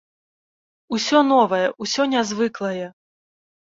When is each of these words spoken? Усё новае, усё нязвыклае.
Усё 0.97 1.23
новае, 1.33 1.65
усё 1.87 2.11
нязвыклае. 2.17 2.85